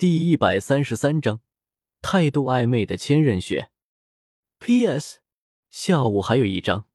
[0.00, 1.42] 第一百三十三章，
[2.00, 3.70] 态度暧昧的千仞雪。
[4.58, 5.18] P.S.
[5.68, 6.86] 下午还有一章。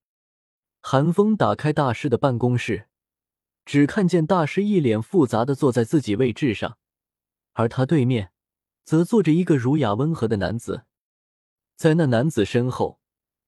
[0.82, 2.88] 韩风打开大师的办公室，
[3.64, 6.80] 只看见大师一脸复杂的坐在自己位置上，
[7.54, 8.32] 而他对面
[8.84, 10.86] 则坐着一个儒雅温和的男子，
[11.76, 13.00] 在那男子身后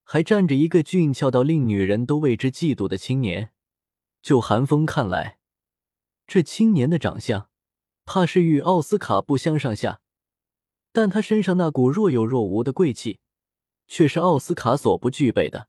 [0.03, 3.51] 还站着一个俊俏到令女人都为之嫉妒的青年。
[4.21, 5.39] 就韩风看来，
[6.27, 7.49] 这青年的长相。
[8.07, 9.99] 怕是与奥斯卡不相上下，
[10.93, 13.19] 但他身上那股若有若无的贵气，
[13.85, 15.67] 却是奥斯卡所不具备的。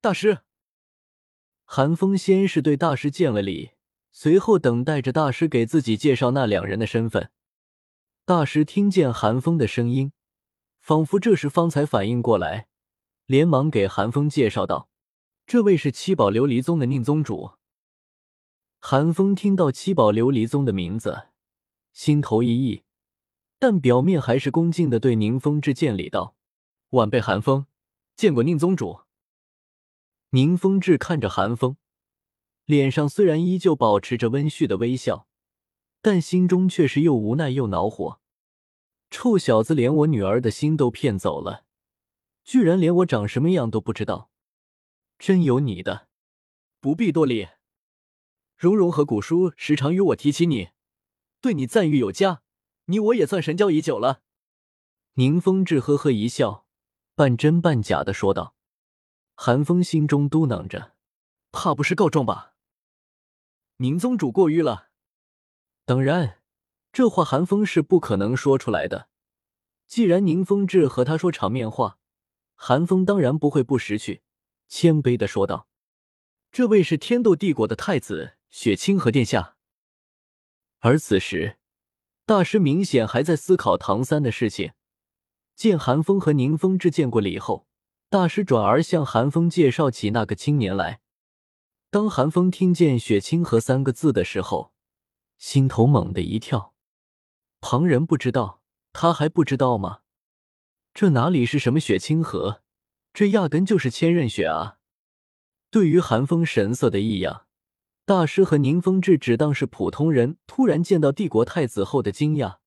[0.00, 0.40] 大师，
[1.64, 3.70] 韩风先是对大师见了礼，
[4.10, 7.30] 随后等待着大师给自己介绍那两人的身份。
[8.24, 10.10] 大师听见韩风的声音，
[10.80, 12.66] 仿佛这时方才反应过来，
[13.26, 14.88] 连忙给韩风介绍道
[15.46, 17.52] ：“这位是七宝琉璃宗的宁宗主。”
[18.82, 21.28] 韩风听到七宝琉璃宗的名字。
[21.94, 22.82] 心头一意，
[23.58, 26.36] 但表面还是恭敬的对宁风致见礼道
[26.90, 27.66] ：“晚辈韩风
[28.16, 29.02] 见过宁宗主。”
[30.30, 31.76] 宁风致看着韩风，
[32.64, 35.28] 脸上虽然依旧保持着温煦的微笑，
[36.02, 38.20] 但心中却是又无奈又恼火。
[39.08, 41.64] 臭小子，连我女儿的心都骗走了，
[42.42, 44.28] 居然连我长什么样都不知道，
[45.16, 46.08] 真有你的！
[46.80, 47.46] 不必多礼，
[48.56, 50.70] 蓉蓉和古叔时常与我提起你。
[51.44, 52.40] 对你赞誉有加，
[52.86, 54.22] 你我也算神交已久了。
[55.16, 56.64] 宁风致呵呵一笑，
[57.14, 58.56] 半真半假的说道。
[59.34, 60.94] 韩风心中嘟囔着，
[61.52, 62.54] 怕不是告状吧？
[63.76, 64.88] 宁宗主过誉了。
[65.84, 66.40] 当然，
[66.90, 69.10] 这话韩风是不可能说出来的。
[69.86, 71.98] 既然宁风致和他说场面话，
[72.54, 74.22] 韩风当然不会不识趣，
[74.66, 75.68] 谦卑的说道
[76.50, 79.53] ：“这位是天斗帝国的太子雪清河殿下。”
[80.86, 81.56] 而此时，
[82.26, 84.72] 大师明显还在思考唐三的事情。
[85.56, 87.66] 见韩风和宁风致见过礼后，
[88.10, 91.00] 大师转而向韩风介绍起那个青年来。
[91.88, 94.74] 当韩风听见“雪清河”三个字的时候，
[95.38, 96.74] 心头猛地一跳。
[97.62, 98.60] 旁人不知道，
[98.92, 100.00] 他还不知道吗？
[100.92, 102.60] 这哪里是什么雪清河，
[103.14, 104.76] 这压根就是千仞雪啊！
[105.70, 107.43] 对于韩风神色的异样。
[108.06, 112.58] 大师和宁风致只当是普通人，突然见到帝国太子后的惊讶，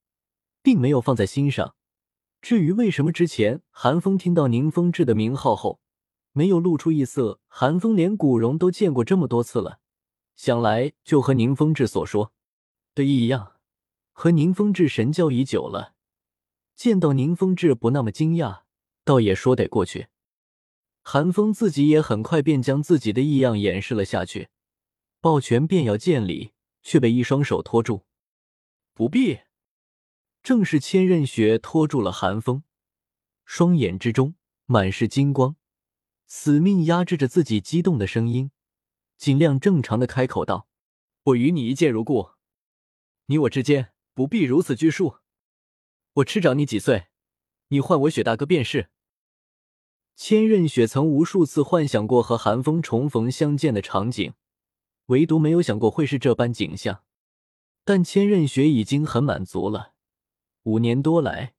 [0.64, 1.76] 并没有放在心上。
[2.42, 5.80] 至于为什么之前韩风听到宁风致的名号后
[6.32, 9.80] 没有露出异色，韩风连古荣都见过这么多次了，
[10.36, 12.34] 想来就和宁风致所说
[12.96, 13.58] 的异样，
[14.14, 15.94] 和宁风致神交已久了，
[16.76, 18.62] 见到宁风致不那么惊讶，
[19.04, 20.08] 倒也说得过去。
[21.04, 24.50] 韩风自己也很快便将自己的异样掩饰了下去。
[25.20, 28.06] 抱拳便要见礼，却被一双手拖住。
[28.94, 29.40] 不必。
[30.44, 32.64] 正是千仞雪拖住了寒风，
[33.44, 34.36] 双眼之中
[34.66, 35.58] 满是金光，
[36.26, 38.52] 死命压制着自己激动的声音，
[39.18, 40.70] 尽量正常的开口道
[41.26, 42.30] ：“我与你一见如故，
[43.26, 45.18] 你我之间不必如此拘束。
[46.14, 47.08] 我吃长你几岁，
[47.68, 48.90] 你唤我雪大哥便是。”
[50.16, 54.34] 千仞雪曾无数次幻想过和寒风重逢相见的场景。
[55.08, 57.04] 唯独没有想过会是这般景象，
[57.84, 59.94] 但千仞雪已经很满足了。
[60.64, 61.54] 五年多来，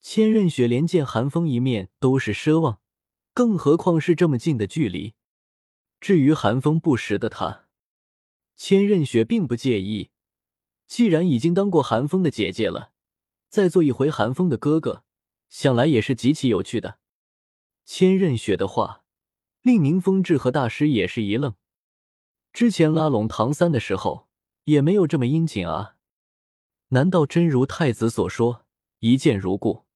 [0.00, 2.80] 千仞雪连见寒风一面都是奢望，
[3.32, 5.14] 更何况是这么近的距离。
[6.00, 7.68] 至于寒风不识的他，
[8.56, 10.10] 千仞雪并不介意。
[10.88, 12.90] 既然已经当过寒风的姐姐了，
[13.48, 15.04] 再做一回寒风的哥哥，
[15.48, 16.98] 想来也是极其有趣的。
[17.84, 19.04] 千仞雪的话
[19.62, 21.54] 令宁风致和大师也是一愣。
[22.52, 24.28] 之前拉拢唐三的时候，
[24.64, 25.96] 也没有这么殷勤啊！
[26.88, 28.66] 难道真如太子所说，
[28.98, 29.86] 一见如故？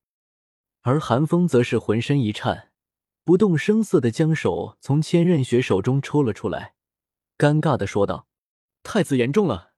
[0.81, 2.73] 而韩风则是浑身一颤，
[3.25, 6.75] 不动声色的将手从千仞雪手中抽了出来，
[7.37, 8.27] 尴尬的说道
[8.83, 9.73] ：“太子言重了。”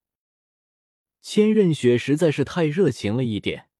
[1.20, 3.70] 千仞雪实在是太热情了一点，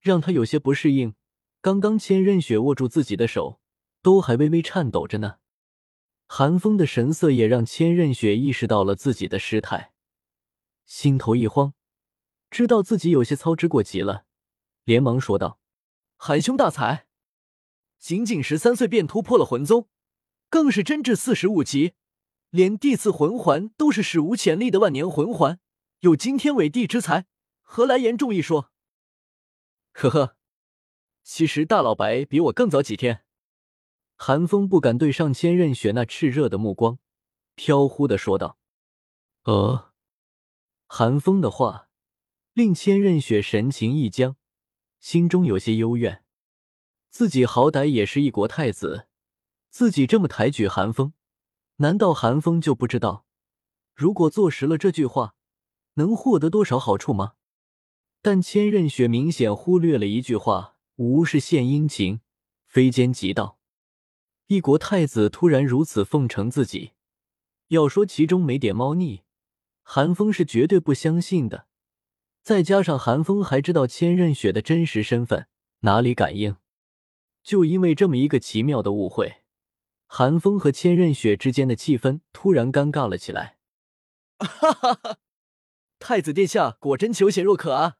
[0.00, 1.14] 让他有些不适应。
[1.60, 3.60] 刚刚千仞雪握住自己的手，
[4.02, 5.36] 都还微微颤抖着呢。
[6.26, 9.92] 寒风的神色也让千仞雪意识到了自己的失态，
[10.84, 11.72] 心头一慌，
[12.50, 14.26] 知道自己有些操之过急了，
[14.84, 15.60] 连忙说道
[16.18, 17.06] ：“韩兄大才，
[17.98, 19.88] 仅仅十三岁便突破了魂宗，
[20.50, 21.94] 更是真至四十五级，
[22.50, 25.60] 连地次魂环都是史无前例的万年魂环，
[26.00, 27.26] 有惊天伟地之才，
[27.62, 28.72] 何来言重一说？”
[29.94, 30.36] 呵呵，
[31.22, 33.25] 其实大老白比我更早几天。
[34.16, 36.98] 韩风不敢对上千仞雪那炽热的目光，
[37.54, 38.58] 飘忽的说道
[39.44, 39.92] ：“呃。”
[40.88, 41.88] 韩风的话
[42.52, 44.36] 令千仞雪神情一僵，
[45.00, 46.24] 心中有些幽怨。
[47.10, 49.08] 自己好歹也是一国太子，
[49.68, 51.12] 自己这么抬举韩风，
[51.76, 53.26] 难道韩风就不知道，
[53.94, 55.34] 如果坐实了这句话，
[55.94, 57.34] 能获得多少好处吗？
[58.22, 62.20] 但千仞雪明显忽略了一句话：“无事献殷勤，
[62.66, 63.55] 非奸即盗。”
[64.48, 66.92] 一国太子突然如此奉承自己，
[67.68, 69.22] 要说其中没点猫腻，
[69.82, 71.66] 韩风是绝对不相信的。
[72.42, 75.48] 再加上韩风还知道千仞雪的真实身份，
[75.80, 76.56] 哪里敢应？
[77.42, 79.42] 就因为这么一个奇妙的误会，
[80.06, 83.58] 韩风和千仞雪之间的气氛突然尴尬了起来。
[84.38, 85.18] 哈哈哈！
[85.98, 87.96] 太子殿下果真求贤若渴啊！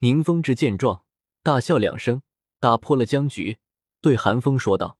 [0.00, 1.04] 宁风致见状，
[1.42, 2.20] 大笑两声，
[2.60, 3.58] 打破了僵局，
[4.02, 4.97] 对韩风说道：“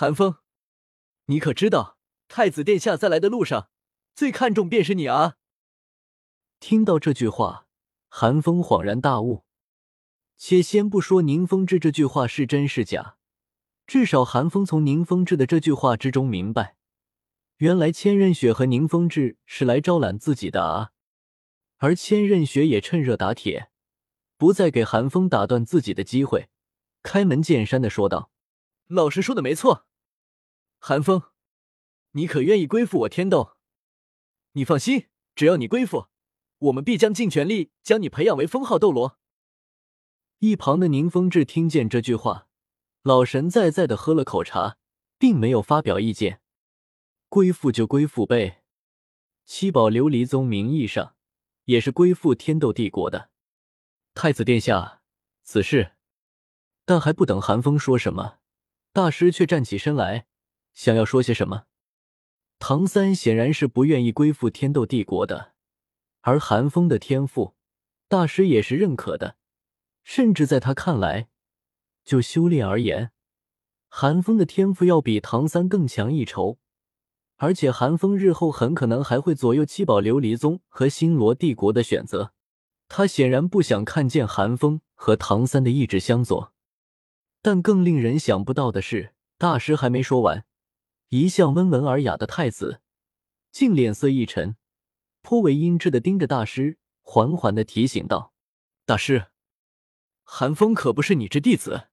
[0.00, 0.36] 韩风，
[1.24, 1.98] 你可知道，
[2.28, 3.68] 太子殿下在来的路上，
[4.14, 5.38] 最看重便是你啊！”
[6.60, 7.66] 听到这句话，
[8.08, 9.44] 韩风恍然大悟。
[10.36, 13.16] 且先不说宁风致这句话是真是假，
[13.88, 16.76] 至少韩风从宁风致的这句话之中明白，
[17.56, 20.92] 原来千仞雪和宁风致是来招揽自己的啊！
[21.78, 23.72] 而千仞雪也趁热打铁，
[24.36, 26.48] 不再给韩风打断自己的机会，
[27.02, 28.30] 开门见山的说道
[28.86, 29.86] ：“老师说的没错，
[30.78, 31.22] 寒风，
[32.12, 33.56] 你可愿意归附我天斗？
[34.52, 36.06] 你放心，只要你归附，
[36.58, 39.18] 我们必将尽全力将你培养为封号斗罗。”
[40.38, 42.48] 一旁的宁风致听见这句话，
[43.02, 44.78] 老神在在的喝了口茶，
[45.18, 46.40] 并没有发表意见。
[47.28, 48.62] 归附就归附呗，
[49.44, 51.16] 七宝琉璃宗名义上
[51.64, 53.30] 也是归附天斗帝国的。
[54.14, 55.02] 太子殿下，
[55.42, 55.96] 此事……
[56.84, 58.38] 但还不等寒风说什么，
[58.92, 60.26] 大师却站起身来，
[60.78, 61.64] 想要说些什么。
[62.60, 65.54] 唐三显然是不愿意归附天斗帝国的，
[66.20, 67.56] 而韩风的天赋，
[68.06, 69.34] 大师也是认可的。
[70.04, 71.30] 甚至在他看来，
[72.04, 73.10] 就修炼而言，
[73.88, 76.60] 韩风的天赋要比唐三更强一筹。
[77.38, 82.32] 而且韩风日后很可能还会左右七宝琉璃宗和星罗帝国的选择。
[82.86, 86.52] 他显然不想看见韩风和唐三的意志相左。
[87.42, 90.44] 但更令人想不到的是，大师还没说完，
[91.10, 92.82] 一向温文尔雅的太子
[93.50, 94.56] 竟脸色一沉，
[95.22, 98.34] 颇为阴鸷的盯着大师，缓缓的提醒道
[98.84, 99.28] ：“大师。”
[100.22, 101.88] 韩风可不是你这弟子。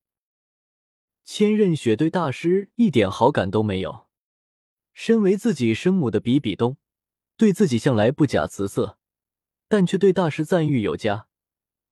[1.23, 4.07] 千仞雪对大师一点好感都没有。
[4.93, 6.75] 身为自己生母的比比东，
[7.37, 8.97] 对自己向来不假辞色，
[9.69, 11.27] 但却对大师赞誉有加，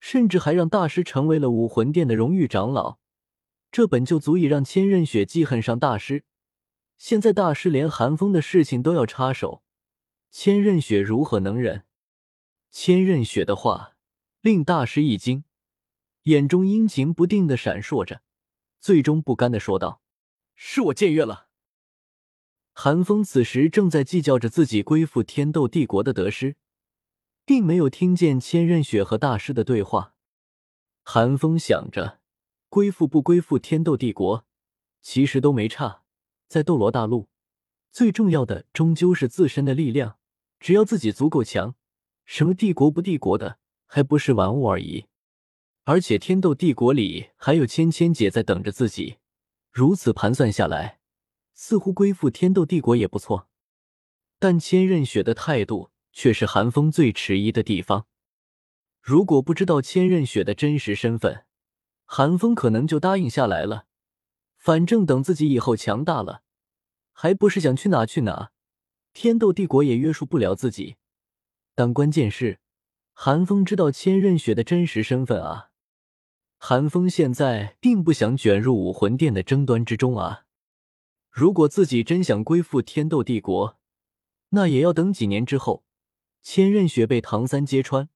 [0.02, 3.00] 甚至还让大师成为了武魂殿的荣誉长老。
[3.72, 6.26] 这本就足以让千仞雪记恨上大师。
[7.04, 9.62] 现在大师连韩风的事情都要插手，
[10.32, 11.84] 千仞雪如何能忍？
[12.72, 13.98] 千仞雪的话
[14.40, 15.44] 令大师一惊。
[16.22, 18.22] 眼中阴晴不定的闪烁着，
[18.80, 20.02] 最终不甘的说道
[20.56, 21.50] ：“是我僭越了。”
[22.72, 26.56] 韩风此时正在计较着自己归附天斗帝国的得失，
[27.44, 30.16] 并没有听见千仞雪和大师的对话。
[31.02, 32.22] 韩风想着，
[32.70, 34.46] 归附不归附天斗帝国，
[35.02, 36.03] 其实都没差。
[36.54, 37.30] 在斗罗大陆，
[37.92, 40.20] 最重要的终究是自身的力量。
[40.60, 41.74] 只要自己足够强，
[42.26, 43.58] 什么帝国不帝国的，
[43.88, 45.08] 还不是玩物而已。
[45.86, 49.18] 而且天斗帝国里还有芊芊姐在等着自己，
[49.72, 51.00] 如此盘算下来，
[51.56, 53.50] 似乎归附天斗帝国也不错。
[54.38, 58.06] 但千仞雪的态度却是寒风最迟疑的地方。
[59.02, 61.45] 如果不知道千仞雪的真实身份，
[62.06, 63.88] 寒风可能就答应下来了。
[64.56, 66.43] 反正等自己以后强大了，
[67.14, 68.52] 还不是想去哪去哪？
[69.14, 70.98] 天斗帝国也约束不了自己。
[71.76, 72.60] 但关键是，
[73.14, 75.70] 韩风知道千仞雪的真实身份啊。
[76.58, 80.46] 韩风现在并不想卷入武魂殿的争端之中啊！
[81.30, 83.78] 如果自己真想归附天斗帝国，
[84.50, 85.84] 那也要等几年之后，
[86.42, 88.10] 千仞雪被唐三揭穿，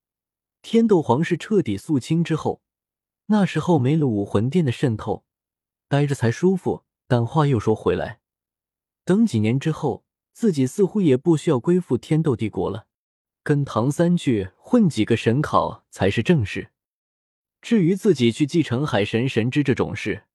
[0.62, 2.62] 天斗皇室彻底肃清之后，
[3.28, 5.26] 那时候没了武魂殿的渗透，
[5.88, 6.86] 待着才舒服。
[7.08, 8.20] 但话又说回来，
[9.08, 12.88] 等几年之后，自己似乎也不需要归附天斗帝国了，
[13.42, 16.72] 跟唐三去混几个神考才是正事。
[17.62, 20.26] 至于自己去继承海神神之这种事，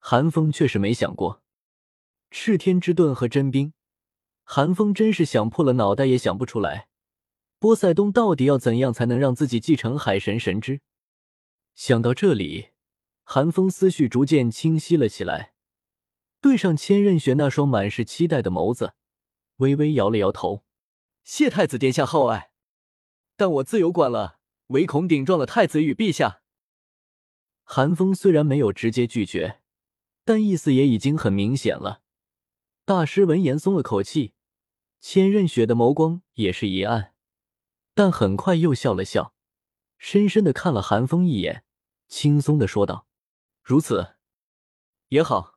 [0.00, 1.40] 韩风却是没想过。
[2.32, 3.72] 赤天之盾和真冰，
[4.42, 6.88] 韩风真是想破了脑袋也想不出来。
[7.60, 10.80] 波塞冬到底要怎样才能让自己继承海神神之？
[11.76, 12.70] 想到这里，
[13.22, 15.52] 韩风思绪逐渐清晰了起来，
[16.46, 18.94] 对上千仞雪那双满是期待的眸子，
[19.56, 20.64] 微微摇了摇头
[21.24, 22.52] ：“谢太子殿下厚爱，
[23.36, 24.38] 但我自有管了。
[24.68, 26.42] 唯恐顶撞了太子与陛下。
[27.64, 29.60] 韩风虽然没有直接拒绝，
[30.24, 32.02] 但意思也已经很明显了。
[32.84, 34.34] 大师闻言松了口气，
[35.00, 37.12] 千仞雪的眸光也是一暗，
[37.92, 39.34] 但很快又笑了笑，
[39.98, 41.64] 深深的看了韩风一眼，
[42.06, 43.08] 轻松的说道
[43.64, 44.14] ：“如此
[45.08, 45.54] 也好。”